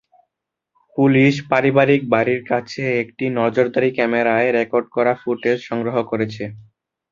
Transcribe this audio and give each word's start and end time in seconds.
Police 0.95 1.33
পারিবারিক 1.49 2.01
বাড়ির 2.13 2.41
কাছে 2.51 2.83
একটি 3.03 3.25
নজরদারি 3.39 3.89
ক্যামেরায় 3.97 4.49
রেকর্ড 4.51 4.87
করা 4.95 5.13
ফুটেজ 5.21 5.57
সংগ্রহ 5.69 5.95
করেছে। 6.11 6.43